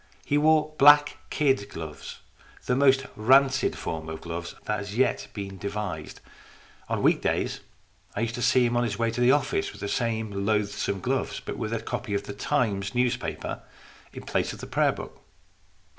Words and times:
He 0.25 0.35
wore 0.35 0.73
black 0.79 1.17
kid 1.29 1.69
gloves, 1.69 2.21
the 2.65 2.75
most 2.75 3.05
rancid 3.15 3.77
form 3.77 4.09
of 4.09 4.19
gloves 4.21 4.55
that 4.63 4.79
has 4.79 4.97
yet 4.97 5.27
been 5.35 5.59
devised. 5.59 6.21
On 6.89 7.03
week 7.03 7.21
days 7.21 7.59
I 8.15 8.21
used 8.21 8.33
to 8.33 8.41
see 8.41 8.65
him 8.65 8.75
on 8.75 8.83
his 8.83 8.97
way 8.97 9.11
to 9.11 9.21
the 9.21 9.31
office 9.31 9.71
with 9.71 9.79
the 9.81 9.87
same 9.87 10.31
loathsome 10.47 11.01
gloves, 11.01 11.39
but 11.39 11.55
with 11.55 11.71
a 11.71 11.79
copy 11.79 12.15
of 12.15 12.23
the 12.23 12.33
Times 12.33 12.95
newspaper 12.95 13.61
in 14.11 14.23
place 14.23 14.53
of 14.53 14.59
the 14.59 14.65
prayer 14.65 14.91
book. 14.91 15.21